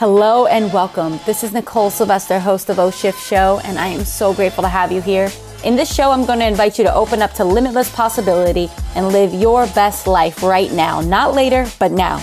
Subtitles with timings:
[0.00, 1.20] Hello and welcome.
[1.26, 4.68] This is Nicole Sylvester, host of O Shift Show, and I am so grateful to
[4.68, 5.28] have you here.
[5.62, 9.08] In this show, I'm going to invite you to open up to limitless possibility and
[9.08, 11.02] live your best life right now.
[11.02, 12.16] Not later, but now.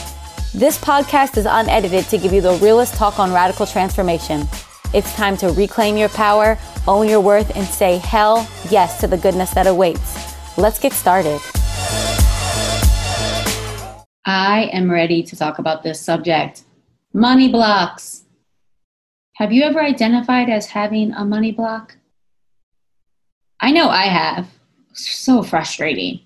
[0.55, 4.47] This podcast is unedited to give you the realest talk on radical transformation.
[4.91, 9.18] It's time to reclaim your power, own your worth, and say hell yes to the
[9.18, 10.36] goodness that awaits.
[10.57, 11.39] Let's get started.
[14.25, 16.64] I am ready to talk about this subject.
[17.17, 18.25] Money blocks.
[19.37, 21.97] Have you ever identified as having a money block?
[23.59, 24.47] I know I have.
[24.93, 26.19] So frustrating.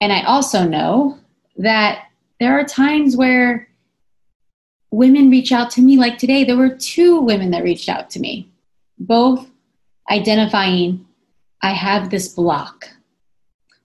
[0.00, 1.20] And I also know
[1.58, 2.08] that
[2.40, 3.68] there are times where
[4.90, 8.18] women reach out to me, like today, there were two women that reached out to
[8.18, 8.50] me,
[8.98, 9.48] both
[10.10, 11.06] identifying,
[11.62, 12.88] I have this block.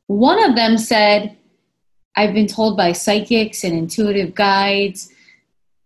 [0.07, 1.37] One of them said,
[2.15, 5.11] I've been told by psychics and intuitive guides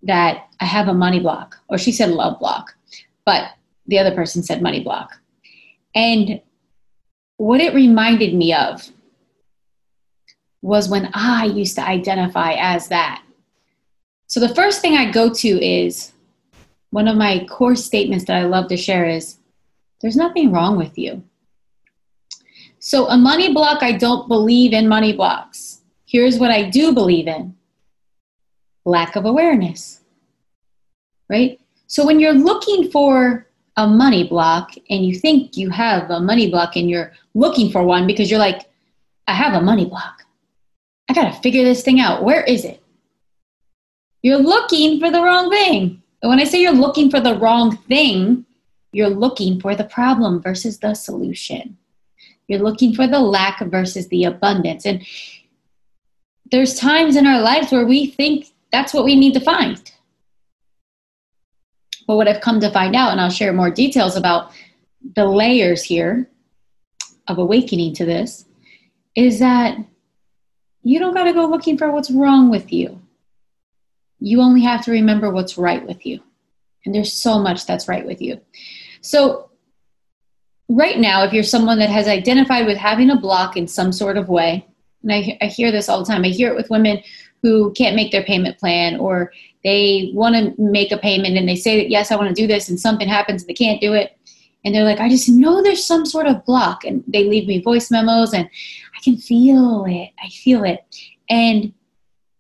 [0.06, 2.76] that I have a money block, or she said love block,
[3.26, 3.52] but
[3.88, 5.20] the other person said money block.
[5.94, 6.42] And
[7.38, 8.90] what it reminded me of
[10.62, 13.24] was when I used to identify as that.
[14.28, 16.14] So the first thing I go to is
[16.90, 19.38] one of my core statements that I love to share is
[20.02, 21.24] there's nothing wrong with you.
[22.80, 25.82] So a money block, I don't believe in money blocks.
[26.06, 27.56] Here's what I do believe in
[28.86, 30.02] lack of awareness,
[31.30, 31.60] right?
[31.88, 36.50] So when you're looking for a money block and you think you have a money
[36.50, 38.70] block and you're looking for one because you're like,
[39.28, 40.24] I have a money block.
[41.10, 42.24] I got to figure this thing out.
[42.24, 42.82] Where is it?
[44.22, 46.02] You're looking for the wrong thing.
[46.22, 48.46] And when I say you're looking for the wrong thing,
[48.92, 51.78] you're looking for the problem versus the solution.
[52.48, 54.86] You're looking for the lack versus the abundance.
[54.86, 55.06] And
[56.52, 59.92] there's times in our lives where we think that's what we need to find.
[62.08, 64.52] But what I've come to find out, and I'll share more details about
[65.16, 66.30] the layers here
[67.28, 68.46] of awakening to this,
[69.16, 69.78] is that
[70.84, 73.02] you don't got to go looking for what's wrong with you.
[74.20, 76.22] You only have to remember what's right with you.
[76.86, 78.40] And there's so much that's right with you.
[79.02, 79.50] So,
[80.70, 84.18] right now, if you're someone that has identified with having a block in some sort
[84.18, 84.66] of way,
[85.02, 87.02] and I, I hear this all the time, I hear it with women
[87.42, 89.32] who can't make their payment plan or
[89.66, 92.48] they want to make a payment and they say that yes i want to do
[92.48, 94.18] this and something happens and they can't do it.
[94.64, 97.62] And they're like i just know there's some sort of block and they leave me
[97.62, 98.50] voice memos and
[98.96, 100.86] i can feel it i feel it.
[101.30, 101.74] And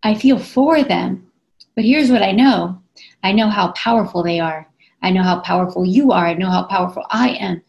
[0.03, 1.29] i feel for them.
[1.75, 2.81] But here's what i know.
[3.23, 4.69] I know how powerful they are.
[5.01, 6.27] I know how powerful you are.
[6.27, 7.61] I know how powerful i am.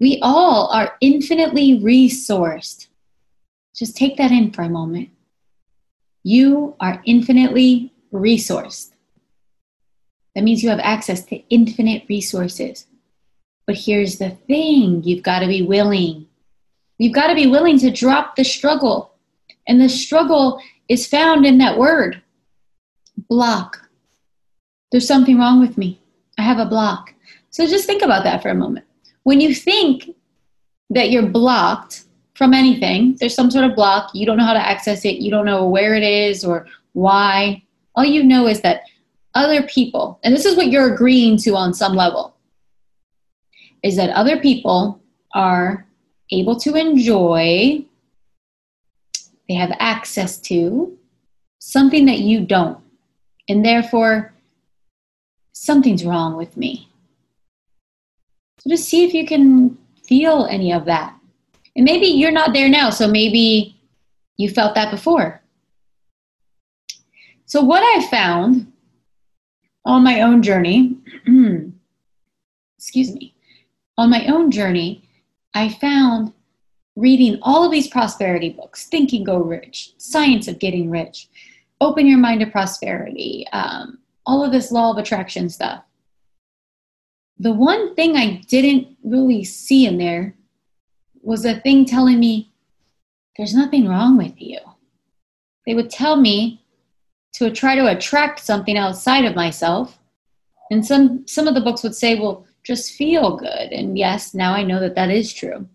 [0.00, 2.88] We all are infinitely resourced.
[3.74, 5.08] Just take that in for a moment.
[6.22, 8.92] You are infinitely resourced.
[10.38, 12.86] That means you have access to infinite resources.
[13.66, 16.28] But here's the thing you've got to be willing.
[16.98, 19.14] You've got to be willing to drop the struggle.
[19.66, 22.22] And the struggle is found in that word
[23.28, 23.90] block.
[24.92, 26.00] There's something wrong with me.
[26.38, 27.12] I have a block.
[27.50, 28.86] So just think about that for a moment.
[29.24, 30.14] When you think
[30.90, 32.04] that you're blocked,
[32.38, 33.16] from anything.
[33.18, 34.14] There's some sort of block.
[34.14, 35.16] You don't know how to access it.
[35.16, 37.64] You don't know where it is or why.
[37.96, 38.82] All you know is that
[39.38, 42.34] other people, and this is what you're agreeing to on some level,
[43.82, 45.00] is that other people
[45.34, 45.86] are
[46.30, 47.84] able to enjoy,
[49.48, 50.98] they have access to
[51.58, 52.78] something that you don't.
[53.48, 54.34] And therefore,
[55.52, 56.88] something's wrong with me.
[58.58, 61.14] So just see if you can feel any of that.
[61.76, 63.76] And maybe you're not there now, so maybe
[64.36, 65.40] you felt that before.
[67.46, 68.72] So, what I found
[69.88, 70.94] on my own journey,
[72.76, 73.34] excuse me,
[73.96, 75.08] on my own journey,
[75.54, 76.34] I found
[76.94, 81.30] reading all of these prosperity books Think and Grow Rich, Science of Getting Rich,
[81.80, 85.82] Open Your Mind to Prosperity, um, all of this law of attraction stuff.
[87.38, 90.34] The one thing I didn't really see in there
[91.22, 92.52] was a thing telling me,
[93.38, 94.58] there's nothing wrong with you.
[95.64, 96.62] They would tell me
[97.34, 99.98] to try to attract something outside of myself.
[100.70, 103.72] And some, some of the books would say, well, just feel good.
[103.72, 105.66] And yes, now I know that that is true.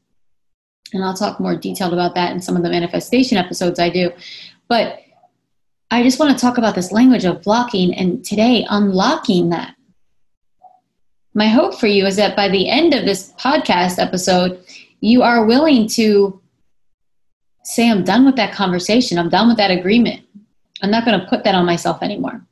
[0.93, 4.11] And I'll talk more detailed about that in some of the manifestation episodes I do.
[4.67, 4.99] But
[5.89, 9.75] I just want to talk about this language of blocking and today unlocking that.
[11.33, 14.63] My hope for you is that by the end of this podcast episode,
[15.01, 16.39] you are willing to
[17.63, 20.21] say, I'm done with that conversation, I'm done with that agreement.
[20.83, 22.45] I'm not going to put that on myself anymore.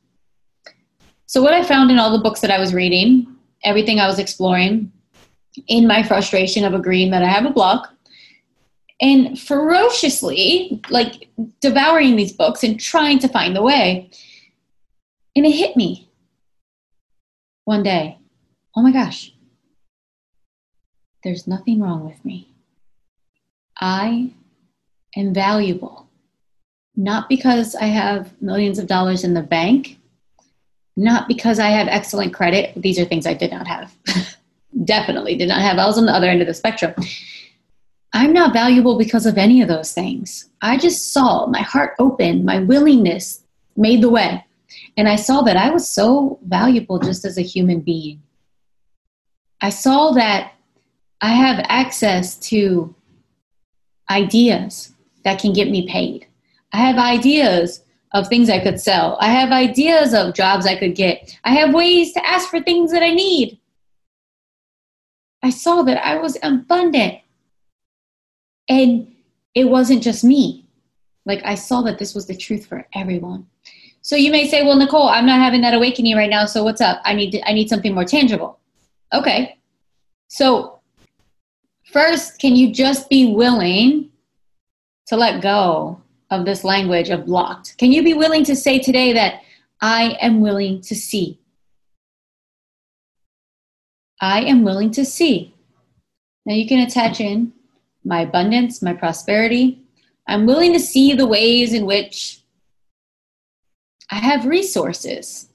[1.26, 3.26] So, what I found in all the books that I was reading,
[3.64, 4.90] everything I was exploring,
[5.68, 7.92] in my frustration of agreeing that I have a block,
[9.00, 11.28] and ferociously like
[11.60, 14.10] devouring these books and trying to find the way.
[15.36, 16.08] And it hit me
[17.64, 18.18] one day
[18.76, 19.32] oh my gosh,
[21.24, 22.48] there's nothing wrong with me.
[23.80, 24.32] I
[25.16, 26.08] am valuable,
[26.96, 29.98] not because I have millions of dollars in the bank,
[30.96, 32.72] not because I have excellent credit.
[32.76, 33.94] These are things I did not have.
[34.84, 35.78] Definitely did not have.
[35.78, 36.94] I was on the other end of the spectrum.
[38.12, 40.50] I'm not valuable because of any of those things.
[40.60, 43.42] I just saw my heart open, my willingness
[43.76, 44.44] made the way.
[44.96, 48.22] And I saw that I was so valuable just as a human being.
[49.60, 50.52] I saw that
[51.20, 52.94] I have access to
[54.10, 54.92] ideas
[55.24, 56.26] that can get me paid.
[56.72, 57.82] I have ideas
[58.12, 59.16] of things I could sell.
[59.20, 61.38] I have ideas of jobs I could get.
[61.44, 63.58] I have ways to ask for things that I need.
[65.42, 67.18] I saw that I was abundant.
[68.68, 69.14] And
[69.54, 70.66] it wasn't just me.
[71.24, 73.46] Like I saw that this was the truth for everyone.
[74.00, 76.80] So you may say, "Well, Nicole, I'm not having that awakening right now, so what's
[76.80, 77.00] up?
[77.04, 78.58] I need to, I need something more tangible."
[79.12, 79.58] Okay.
[80.28, 80.80] So
[81.92, 84.10] first, can you just be willing
[85.06, 86.01] to let go
[86.32, 87.76] of this language of blocked?
[87.76, 89.42] Can you be willing to say today that
[89.80, 91.38] I am willing to see?
[94.20, 95.54] I am willing to see.
[96.46, 97.52] Now you can attach in
[98.04, 99.82] my abundance, my prosperity.
[100.26, 102.40] I'm willing to see the ways in which
[104.10, 105.48] I have resources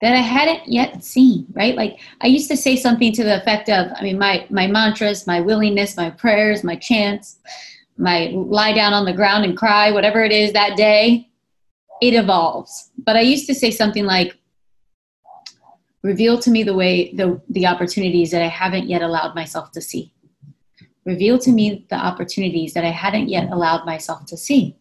[0.00, 1.76] that I hadn't yet seen, right?
[1.76, 5.26] Like I used to say something to the effect of, I mean, my, my mantras,
[5.26, 7.38] my willingness, my prayers, my chants,
[7.96, 11.28] my lie down on the ground and cry, whatever it is that day,
[12.00, 12.90] it evolves.
[12.98, 14.36] But I used to say something like,
[16.02, 19.80] reveal to me the way the, the opportunities that i haven't yet allowed myself to
[19.80, 20.12] see.
[21.04, 24.76] Reveal to me the opportunities that i hadn't yet allowed myself to see.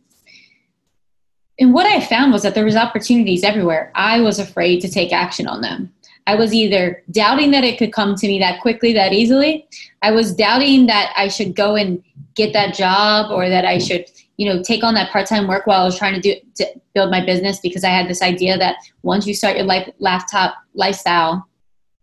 [1.60, 3.92] And what i found was that there was opportunities everywhere.
[3.96, 5.94] I was afraid to take action on them.
[6.28, 9.68] I was either doubting that it could come to me that quickly that easily.
[10.02, 12.04] I was doubting that i should go and
[12.36, 14.06] get that job or that i should
[14.38, 17.12] you know take on that part-time work while i was trying to do to build
[17.12, 21.45] my business because i had this idea that once you start your life laptop lifestyle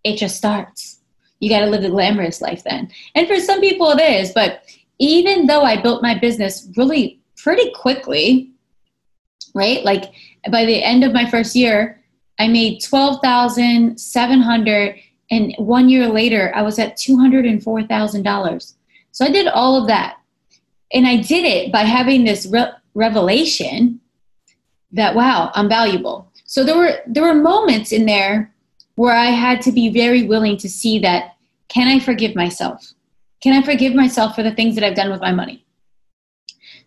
[0.05, 1.01] it just starts.
[1.41, 2.91] You got to live the glamorous life then.
[3.15, 4.63] And for some people it is but
[4.99, 8.51] even though i built my business really pretty quickly
[9.55, 10.13] right like
[10.51, 12.03] by the end of my first year
[12.41, 14.97] i made 12700
[15.31, 18.75] and one year later i was at $204000
[19.13, 20.18] so i did all of that
[20.93, 24.01] and I did it by having this re- revelation
[24.93, 26.31] that wow, I'm valuable.
[26.45, 28.53] So there were there were moments in there
[28.95, 31.37] where I had to be very willing to see that
[31.69, 32.93] can I forgive myself?
[33.43, 35.65] Can I forgive myself for the things that I've done with my money?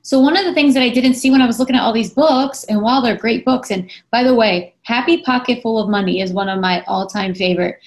[0.03, 1.93] So one of the things that I didn't see when I was looking at all
[1.93, 5.89] these books, and while they're great books, and by the way, Happy Pocket Full of
[5.89, 7.77] Money is one of my all-time favorite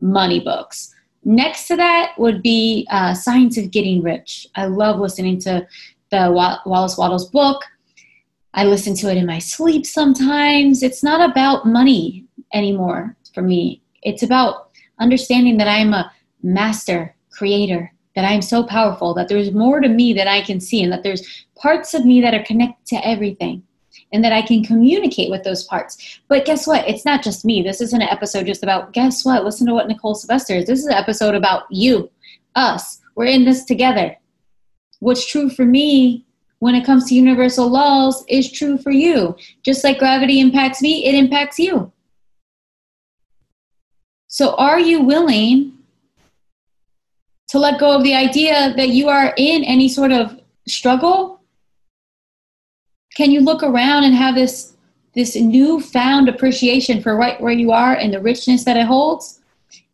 [0.00, 0.94] money books.
[1.24, 4.46] Next to that would be uh, Science of Getting Rich.
[4.54, 5.66] I love listening to
[6.10, 6.30] the
[6.64, 7.62] Wallace Wattles book.
[8.54, 10.82] I listen to it in my sleep sometimes.
[10.82, 13.82] It's not about money anymore for me.
[14.02, 14.70] It's about
[15.00, 16.10] understanding that I'm a
[16.42, 20.82] master creator, that I'm so powerful, that there's more to me that I can see,
[20.82, 23.62] and that there's parts of me that are connected to everything
[24.12, 26.20] and that I can communicate with those parts.
[26.28, 26.88] But guess what?
[26.88, 27.62] It's not just me.
[27.62, 29.44] This isn't an episode just about, guess what?
[29.44, 30.66] Listen to what Nicole Sylvester is.
[30.66, 32.10] This is an episode about you,
[32.54, 33.00] us.
[33.14, 34.16] We're in this together.
[35.00, 36.24] What's true for me
[36.60, 39.36] when it comes to universal laws is true for you.
[39.64, 41.92] Just like gravity impacts me, it impacts you.
[44.26, 45.78] So, are you willing
[47.48, 51.37] to let go of the idea that you are in any sort of struggle
[53.14, 54.74] can you look around and have this
[55.14, 59.40] this newfound appreciation for right where you are and the richness that it holds?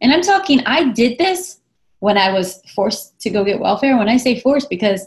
[0.01, 1.61] And I'm talking, I did this
[2.01, 3.97] when I was forced to go get welfare.
[3.97, 5.07] When I say forced, because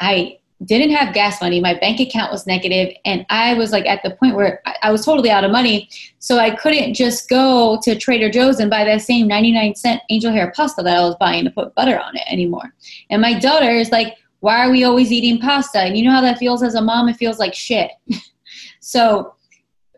[0.00, 4.02] I didn't have gas money, my bank account was negative, and I was like at
[4.02, 5.88] the point where I was totally out of money.
[6.18, 10.32] So I couldn't just go to Trader Joe's and buy that same 99 cent angel
[10.32, 12.74] hair pasta that I was buying to put butter on it anymore.
[13.10, 15.80] And my daughter is like, why are we always eating pasta?
[15.80, 17.08] And you know how that feels as a mom?
[17.08, 17.90] It feels like shit.
[18.80, 19.34] so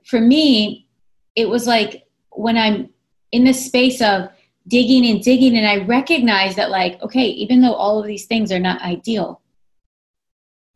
[0.07, 0.89] for me,
[1.37, 2.89] it was like when I'm
[3.31, 4.31] in this space of
[4.67, 8.51] digging and digging, and I recognize that, like, okay, even though all of these things
[8.51, 9.43] are not ideal,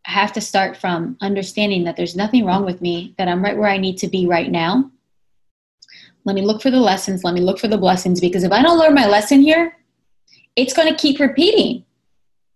[0.05, 3.57] I have to start from understanding that there's nothing wrong with me, that I'm right
[3.57, 4.91] where I need to be right now.
[6.25, 8.61] let me look for the lessons, let me look for the blessings, because if I
[8.61, 9.77] don't learn my lesson here,
[10.55, 11.83] it's going to keep repeating.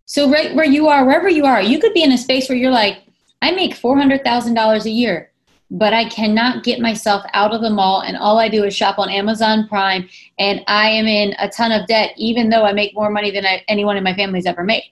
[0.08, 2.58] So, right where you are, wherever you are, you could be in a space where
[2.58, 3.04] you're like,
[3.42, 5.32] I make $400,000 a year,
[5.70, 8.98] but I cannot get myself out of the mall, and all I do is shop
[8.98, 10.10] on Amazon Prime,
[10.40, 13.46] and I am in a ton of debt, even though I make more money than
[13.46, 14.92] I, anyone in my family's ever made.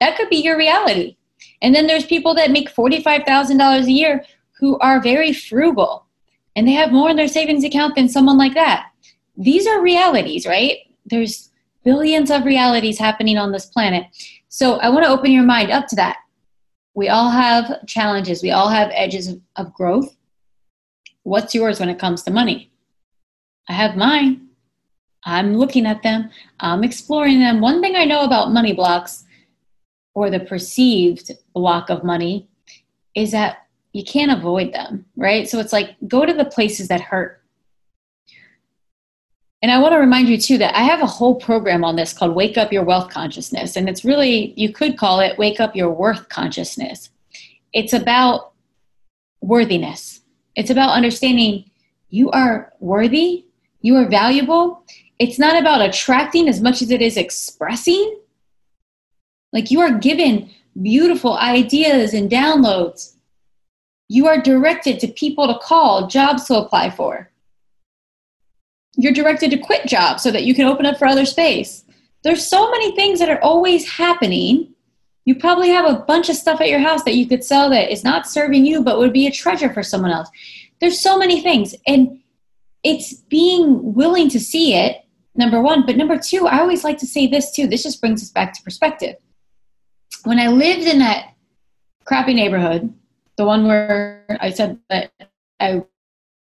[0.00, 1.16] That could be your reality.
[1.62, 4.24] And then there's people that make $45,000 a year
[4.58, 6.06] who are very frugal
[6.56, 8.90] and they have more in their savings account than someone like that.
[9.36, 10.78] These are realities, right?
[11.06, 11.50] There's
[11.84, 14.04] billions of realities happening on this planet.
[14.52, 16.18] So I want to open your mind up to that.
[16.94, 20.16] We all have challenges, we all have edges of growth.
[21.22, 22.72] What's yours when it comes to money?
[23.68, 24.48] I have mine.
[25.24, 27.60] I'm looking at them, I'm exploring them.
[27.60, 29.24] One thing I know about money blocks
[30.14, 32.48] or the perceived block of money
[33.14, 35.48] is that you can't avoid them, right?
[35.48, 37.39] So it's like go to the places that hurt.
[39.62, 42.12] And I want to remind you too that I have a whole program on this
[42.12, 43.76] called Wake Up Your Wealth Consciousness.
[43.76, 47.10] And it's really, you could call it Wake Up Your Worth Consciousness.
[47.72, 48.52] It's about
[49.42, 50.20] worthiness,
[50.56, 51.70] it's about understanding
[52.08, 53.46] you are worthy,
[53.80, 54.84] you are valuable.
[55.18, 58.18] It's not about attracting as much as it is expressing.
[59.52, 60.50] Like you are given
[60.80, 63.14] beautiful ideas and downloads
[64.10, 67.29] you are directed to people to call, jobs to apply for.
[68.96, 71.84] You're directed to quit jobs so that you can open up for other space.
[72.22, 74.74] There's so many things that are always happening.
[75.24, 77.90] You probably have a bunch of stuff at your house that you could sell that
[77.90, 80.28] is not serving you but would be a treasure for someone else.
[80.80, 81.74] There's so many things.
[81.86, 82.20] And
[82.82, 85.04] it's being willing to see it,
[85.34, 85.86] number one.
[85.86, 87.66] But number two, I always like to say this too.
[87.66, 89.16] This just brings us back to perspective.
[90.24, 91.34] When I lived in that
[92.04, 92.92] crappy neighborhood,
[93.36, 95.12] the one where I said that
[95.58, 95.84] I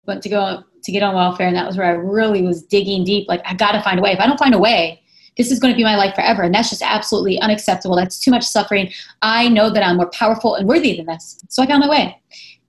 [0.06, 3.04] went to go to get on welfare, and that was where I really was digging
[3.04, 3.28] deep.
[3.28, 4.12] Like, I got to find a way.
[4.12, 5.02] If I don't find a way,
[5.36, 6.42] this is going to be my life forever.
[6.42, 7.96] And that's just absolutely unacceptable.
[7.96, 8.92] That's too much suffering.
[9.22, 11.42] I know that I'm more powerful and worthy than this.
[11.48, 12.20] So I found my way.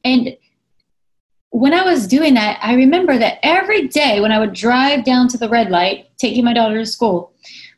[0.03, 0.38] And
[1.50, 5.27] when I was doing that, I remember that every day when I would drive down
[5.29, 7.34] to the red light, taking my daughter to school,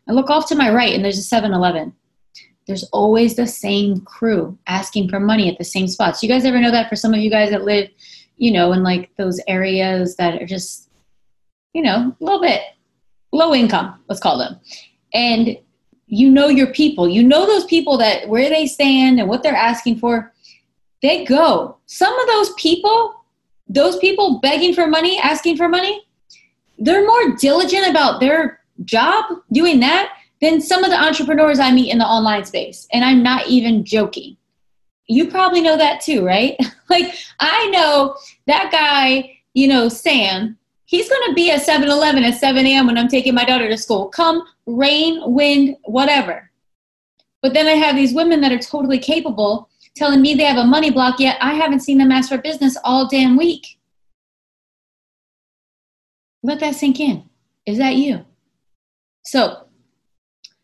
[0.08, 1.94] I look off to my right and there's a 7 Eleven
[2.68, 6.24] there's always the same crew asking for money at the same spots.
[6.24, 7.90] You guys ever know that for some of you guys that live,
[8.38, 10.90] you know, in like those areas that are just,
[11.74, 12.62] you know, a little bit
[13.32, 14.60] low income, let's call them.
[15.14, 15.58] And
[16.08, 17.10] you know your people.
[17.10, 20.34] You know those people that where they stand and what they're asking for.
[21.02, 21.78] They go.
[21.86, 23.26] Some of those people,
[23.68, 26.06] those people begging for money, asking for money,
[26.78, 31.92] they're more diligent about their job doing that than some of the entrepreneurs I meet
[31.92, 32.88] in the online space.
[32.92, 34.38] And I'm not even joking.
[35.08, 36.58] You probably know that too, right?
[36.90, 38.16] like, I know
[38.48, 42.88] that guy, you know, Sam, he's going to be at 7 Eleven at 7 a.m.
[42.88, 44.10] when I'm taking my daughter to school.
[44.10, 46.50] Come rain, wind, whatever.
[47.42, 50.66] But then I have these women that are totally capable telling me they have a
[50.66, 53.78] money block, yet I haven't seen them ask for business all damn week.
[56.44, 57.30] Let that sink in.
[57.66, 58.26] Is that you?
[59.24, 59.68] So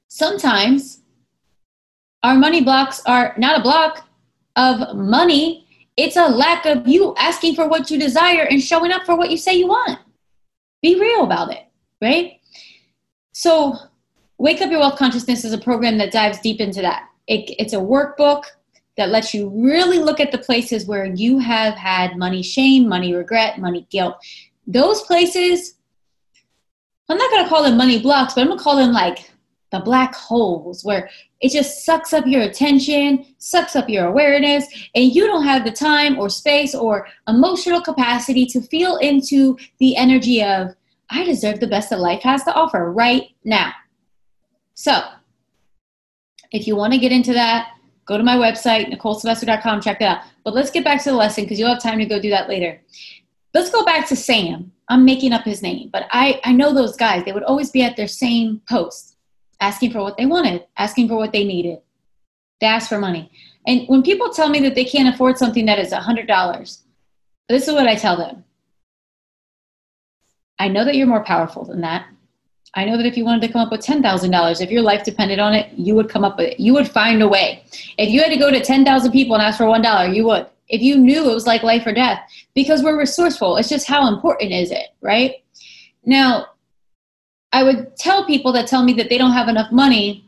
[0.08, 1.02] sometimes
[2.24, 4.08] our money blocks are not a block
[4.62, 9.03] of money, it's a lack of you asking for what you desire and showing up
[9.03, 10.00] for what you say you want.
[10.82, 11.63] Be real about it,
[12.01, 12.39] right?
[13.34, 13.75] So,
[14.38, 17.10] Wake Up Your Wealth Consciousness is a program that dives deep into that.
[17.27, 18.44] It, it's a workbook
[18.98, 23.13] that lets you really look at the places where you have had money shame, money
[23.13, 24.15] regret, money guilt.
[24.68, 25.75] Those places,
[27.10, 29.31] I'm not going to call them money blocks, but I'm going to call them like
[29.72, 31.10] the black holes where
[31.40, 35.72] it just sucks up your attention, sucks up your awareness, and you don't have the
[35.72, 40.75] time or space or emotional capacity to feel into the energy of,
[41.10, 43.72] I deserve the best that life has to offer right now.
[44.75, 45.01] So,
[46.51, 47.72] if you want to get into that,
[48.06, 50.24] go to my website, NicoleSylvester.com, check that out.
[50.44, 52.50] But let's get back to the lesson because you'll have time to go do that
[52.50, 52.82] later.
[53.54, 54.72] Let's go back to Sam.
[54.90, 57.24] I'm making up his name, but I, I know those guys.
[57.24, 59.11] They would always be at their same post
[59.62, 61.80] asking for what they wanted, asking for what they needed.
[62.60, 63.32] They asked for money.
[63.65, 66.82] And when people tell me that they can't afford something that is $100,
[67.48, 68.44] this is what I tell them.
[70.60, 72.08] I know that you're more powerful than that.
[72.74, 75.39] I know that if you wanted to come up with $10,000, if your life depended
[75.39, 76.60] on it, you would come up with it.
[76.60, 77.63] You would find a way.
[77.98, 80.48] If you had to go to 10,000 people and ask for $1, you would.
[80.70, 82.22] If you knew it was like life or death,
[82.56, 83.58] because we're resourceful.
[83.58, 85.44] It's just how important is it, right?
[86.06, 86.48] Now,
[87.53, 90.25] I would tell people that tell me that they don't have enough money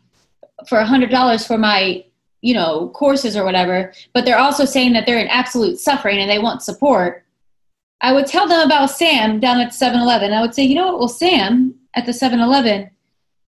[0.67, 2.03] for a hundred dollars for my,
[2.41, 6.29] you know, courses or whatever, but they're also saying that they're in absolute suffering and
[6.29, 7.23] they want support.
[8.01, 10.33] I would tell them about Sam down at 7 Eleven.
[10.33, 10.99] I would say, you know what?
[10.99, 12.89] Well, Sam at the 7 Eleven,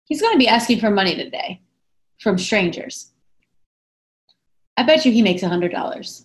[0.05, 1.61] he's going to be asking for money today
[2.21, 3.11] from strangers.
[4.77, 6.25] I bet you he makes a $100.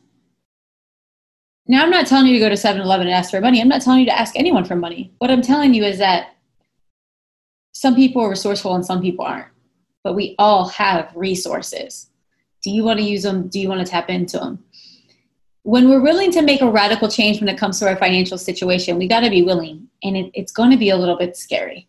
[1.67, 3.59] Now, I'm not telling you to go to 7 Eleven and ask for money.
[3.59, 5.11] I'm not telling you to ask anyone for money.
[5.17, 6.35] What I'm telling you is that
[7.71, 9.47] some people are resourceful and some people aren't,
[10.03, 12.09] but we all have resources.
[12.63, 13.47] Do you want to use them?
[13.47, 14.63] Do you want to tap into them?
[15.63, 18.97] When we're willing to make a radical change when it comes to our financial situation,
[18.97, 21.87] we got to be willing, and it, it's going to be a little bit scary.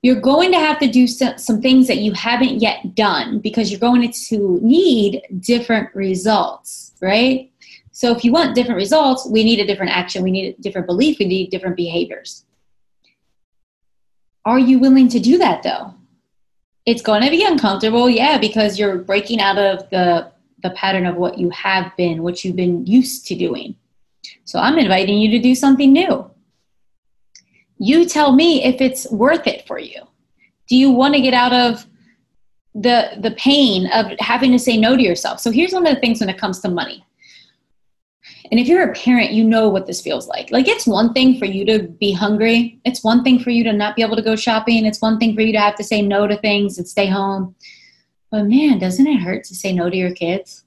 [0.00, 3.70] You're going to have to do some, some things that you haven't yet done because
[3.70, 7.52] you're going to need different results, right?
[7.92, 10.86] So if you want different results, we need a different action, we need a different
[10.86, 12.46] belief, we need different behaviors.
[14.44, 15.94] Are you willing to do that though?
[16.84, 20.32] It's going to be uncomfortable, yeah, because you're breaking out of the
[20.62, 23.74] the pattern of what you have been, what you've been used to doing.
[24.44, 26.30] So I'm inviting you to do something new.
[27.78, 30.02] You tell me if it's worth it for you.
[30.68, 31.86] Do you want to get out of
[32.74, 35.40] the the pain of having to say no to yourself?
[35.40, 37.04] So here's one of the things when it comes to money.
[38.52, 40.50] And if you're a parent, you know what this feels like.
[40.50, 43.72] Like, it's one thing for you to be hungry, it's one thing for you to
[43.72, 46.02] not be able to go shopping, it's one thing for you to have to say
[46.02, 47.54] no to things and stay home.
[48.30, 50.64] But man, doesn't it hurt to say no to your kids?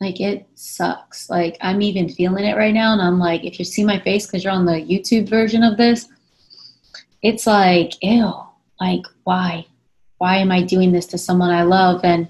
[0.00, 1.28] Like, it sucks.
[1.28, 2.92] Like, I'm even feeling it right now.
[2.92, 5.78] And I'm like, if you see my face because you're on the YouTube version of
[5.78, 6.06] this,
[7.22, 8.32] it's like, ew,
[8.80, 9.66] like, why?
[10.18, 12.28] Why am I doing this to someone I love and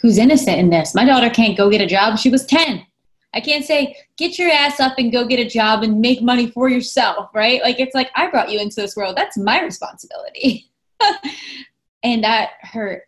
[0.00, 0.94] who's innocent in this?
[0.94, 2.18] My daughter can't go get a job.
[2.18, 2.86] She was 10
[3.34, 6.50] I can't say, get your ass up and go get a job and make money
[6.50, 7.62] for yourself, right?
[7.62, 9.16] Like, it's like, I brought you into this world.
[9.16, 10.70] That's my responsibility.
[12.02, 13.04] and that hurt.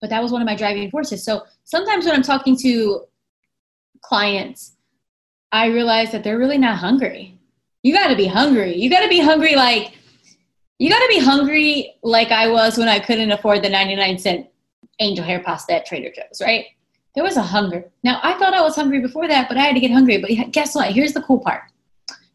[0.00, 1.24] But that was one of my driving forces.
[1.24, 3.04] So sometimes when I'm talking to
[4.00, 4.76] clients,
[5.52, 7.38] I realize that they're really not hungry.
[7.82, 8.74] You got to be hungry.
[8.76, 9.92] You got to be hungry like,
[10.78, 14.46] you got to be hungry like I was when I couldn't afford the 99 cent
[15.00, 16.66] angel hair pasta at Trader Joe's, right?
[17.16, 17.82] There was a hunger.
[18.04, 20.18] Now, I thought I was hungry before that, but I had to get hungry.
[20.18, 20.92] But guess what?
[20.92, 21.62] Here's the cool part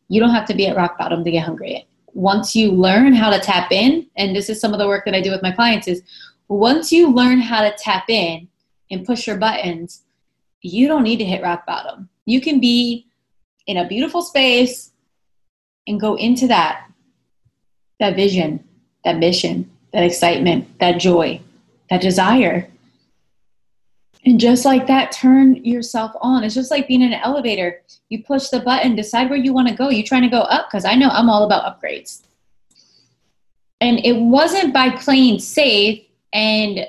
[0.10, 1.88] you don't have to be at rock bottom to get hungry.
[2.14, 5.16] Once you learn how to tap in, and this is some of the work that
[5.16, 6.02] I do with my clients, is
[6.50, 8.50] once you learn how to tap in
[8.90, 10.02] and push your buttons,
[10.62, 12.10] you don't need to hit rock bottom.
[12.26, 13.06] You can be
[13.68, 14.92] in a beautiful space
[15.88, 16.88] and go into that
[18.00, 18.68] that vision,
[19.06, 21.40] that mission, that excitement, that joy,
[21.92, 22.68] that desire
[24.26, 26.44] and just like that, turn yourself on.
[26.44, 27.82] It's just like being in an elevator.
[28.10, 29.90] You push the button, decide where you want to go.
[29.90, 32.22] You trying to go up because I know I'm all about upgrades.
[33.80, 36.04] And it wasn't by playing safe
[36.34, 36.86] and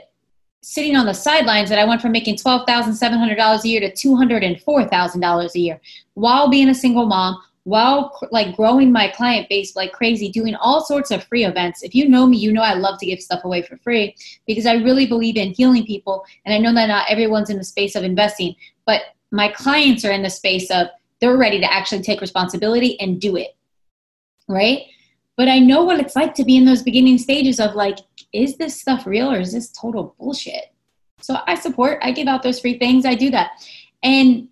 [0.61, 5.59] sitting on the sidelines that I went from making $12,700 a year to $204,000 a
[5.59, 5.81] year
[6.15, 10.85] while being a single mom, while like growing my client base like crazy doing all
[10.85, 11.83] sorts of free events.
[11.83, 14.67] If you know me you know i love to give stuff away for free because
[14.67, 17.95] i really believe in healing people and i know that not everyone's in the space
[17.95, 20.89] of investing but my clients are in the space of
[21.21, 23.57] they're ready to actually take responsibility and do it
[24.49, 24.83] right?
[25.37, 27.99] But i know what it's like to be in those beginning stages of like
[28.33, 30.73] is this stuff real or is this total bullshit?
[31.21, 33.53] So i support i give out those free things i do that.
[34.03, 34.49] And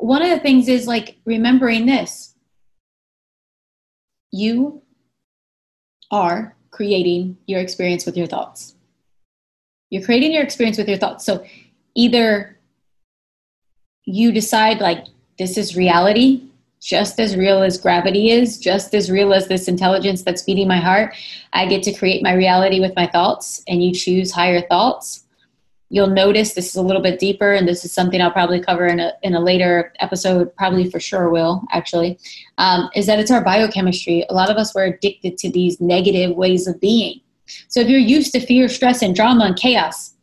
[0.00, 2.34] one of the things is like remembering this
[4.32, 4.82] you
[6.10, 8.74] are creating your experience with your thoughts.
[9.90, 11.24] You're creating your experience with your thoughts.
[11.24, 11.44] So
[11.94, 12.56] either
[14.04, 15.04] you decide, like,
[15.38, 16.44] this is reality,
[16.80, 20.78] just as real as gravity is, just as real as this intelligence that's beating my
[20.78, 21.14] heart.
[21.52, 25.24] I get to create my reality with my thoughts, and you choose higher thoughts
[25.90, 28.86] you'll notice this is a little bit deeper and this is something i'll probably cover
[28.86, 32.18] in a, in a later episode probably for sure will actually
[32.58, 34.24] um, is that it's our biochemistry.
[34.28, 37.20] A lot of us were addicted to these negative ways of being.
[37.68, 40.14] So if you're used to fear stress and drama and chaos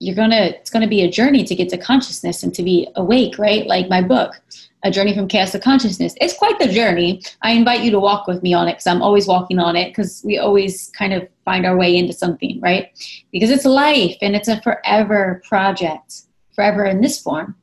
[0.00, 3.38] you're gonna it's gonna be a journey to get to consciousness and to be awake
[3.38, 3.66] right?
[3.66, 4.40] Like my book
[4.84, 6.14] a journey from chaos to consciousness.
[6.20, 7.22] It's quite the journey.
[7.42, 9.88] I invite you to walk with me on it because I'm always walking on it
[9.88, 12.90] because we always kind of find our way into something, right?
[13.32, 16.22] Because it's life and it's a forever project,
[16.54, 17.56] forever in this form.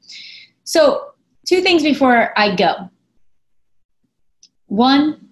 [0.63, 1.11] So,
[1.47, 2.89] two things before I go.
[4.65, 5.29] One,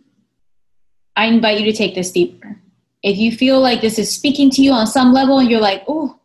[1.16, 2.60] I invite you to take this deeper.
[3.02, 5.84] If you feel like this is speaking to you on some level and you're like,
[5.88, 6.19] oh,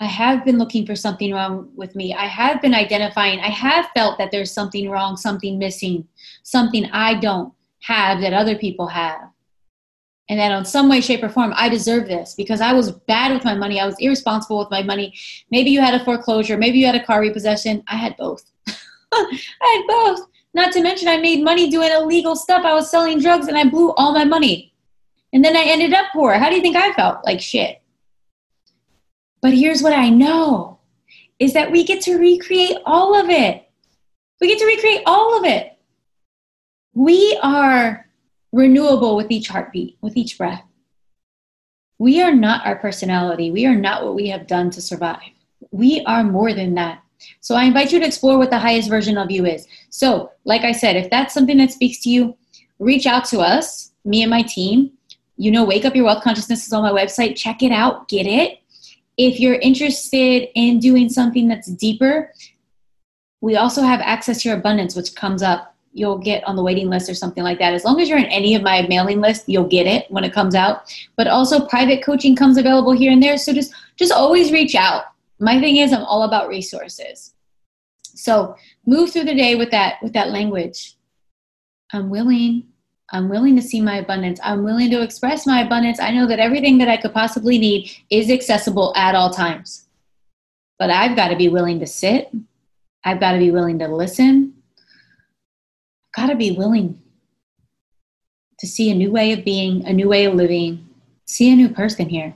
[0.00, 2.14] I have been looking for something wrong with me.
[2.14, 6.06] I have been identifying, I have felt that there's something wrong, something missing,
[6.42, 9.30] something I don't have that other people have.
[10.28, 13.32] And that on some way, shape, or form, I deserve this because I was bad
[13.32, 13.78] with my money.
[13.78, 15.14] I was irresponsible with my money.
[15.50, 17.84] Maybe you had a foreclosure, maybe you had a car repossession.
[17.88, 18.50] I had both.
[19.12, 20.26] I had both.
[20.54, 22.64] Not to mention, I made money doing illegal stuff.
[22.64, 24.72] I was selling drugs and I blew all my money.
[25.32, 26.34] And then I ended up poor.
[26.34, 27.24] How do you think I felt?
[27.24, 27.82] Like shit.
[29.44, 30.78] But here's what I know
[31.38, 33.68] is that we get to recreate all of it.
[34.40, 35.76] We get to recreate all of it.
[36.94, 38.06] We are
[38.52, 40.64] renewable with each heartbeat, with each breath.
[41.98, 43.50] We are not our personality.
[43.50, 45.20] We are not what we have done to survive.
[45.72, 47.02] We are more than that.
[47.42, 49.66] So I invite you to explore what the highest version of you is.
[49.90, 52.34] So, like I said, if that's something that speaks to you,
[52.78, 54.92] reach out to us, me and my team.
[55.36, 57.36] You know, Wake Up Your Wealth Consciousness is on my website.
[57.36, 58.60] Check it out, get it.
[59.16, 62.32] If you're interested in doing something that's deeper,
[63.40, 65.76] we also have Access to Your Abundance, which comes up.
[65.92, 67.72] You'll get on the waiting list or something like that.
[67.72, 70.32] As long as you're in any of my mailing lists, you'll get it when it
[70.32, 70.92] comes out.
[71.16, 73.38] But also private coaching comes available here and there.
[73.38, 75.04] So just just always reach out
[75.38, 77.34] my thing is i'm all about resources
[78.02, 78.54] so
[78.86, 80.96] move through the day with that with that language
[81.92, 82.64] i'm willing
[83.12, 84.40] i'm willing to see my abundance.
[84.42, 86.00] I'm willing to express my abundance.
[86.00, 89.86] I know that everything that i could possibly need is accessible at all times.
[90.78, 92.30] But i've got to be willing to sit.
[93.04, 94.54] I've got to be willing to listen.
[96.06, 97.02] I've got to be willing
[98.60, 100.88] to see a new way of being a new way of living
[101.26, 102.34] see a new person here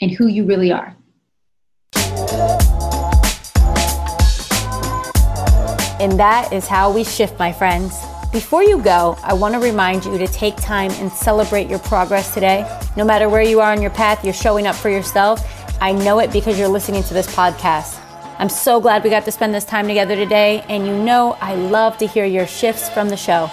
[0.00, 0.96] and who you really are.
[6.00, 8.11] And that is how we shift, my friends.
[8.32, 12.32] Before you go, I want to remind you to take time and celebrate your progress
[12.32, 12.66] today.
[12.96, 15.42] No matter where you are on your path, you're showing up for yourself.
[15.82, 18.00] I know it because you're listening to this podcast.
[18.38, 21.56] I'm so glad we got to spend this time together today, and you know I
[21.56, 23.50] love to hear your shifts from the show.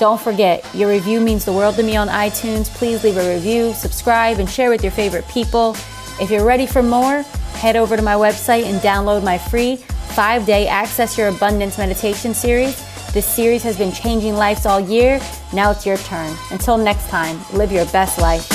[0.00, 2.66] Don't forget, your review means the world to me on iTunes.
[2.74, 5.76] Please leave a review, subscribe, and share with your favorite people.
[6.20, 7.22] If you're ready for more,
[7.54, 12.34] head over to my website and download my free five day Access Your Abundance meditation
[12.34, 12.84] series.
[13.12, 15.20] This series has been changing lives all year.
[15.52, 16.34] Now it's your turn.
[16.50, 18.48] Until next time, live your best life.